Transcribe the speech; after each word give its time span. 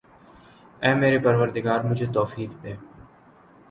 اے 0.83 0.91
میرے 0.99 1.19
پروردگا 1.25 1.73
مجھے 1.89 2.05
توفیق 2.15 2.51
دے 2.63 2.73